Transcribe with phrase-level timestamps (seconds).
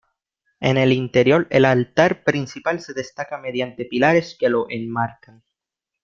[0.59, 5.43] En el interior, el altar principal se destaca mediante pilares que lo enmarcan.